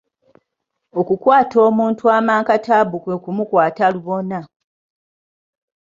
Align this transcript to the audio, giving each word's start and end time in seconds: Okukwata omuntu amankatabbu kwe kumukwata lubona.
Okukwata 0.99 1.57
omuntu 1.67 2.03
amankatabbu 2.17 2.95
kwe 3.03 3.15
kumukwata 3.23 3.85
lubona. 3.93 4.39